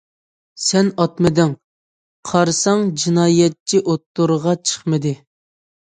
[0.67, 1.51] سەن ئاتمىدىڭ...
[2.31, 5.19] قارىساڭ جىنايەتچى ئوتتۇرىغا چىقمىدى.